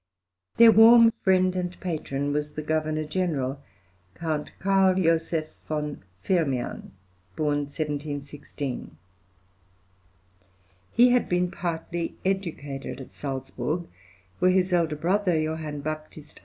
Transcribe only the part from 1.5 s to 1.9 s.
and